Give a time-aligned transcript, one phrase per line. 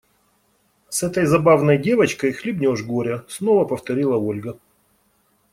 [0.89, 4.57] С этой забавной девочкой хлебнешь горя,– снова повторила Ольга.